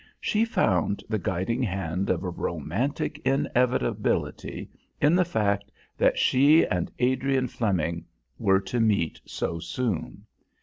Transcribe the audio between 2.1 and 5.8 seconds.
a romantic inevitability in the fact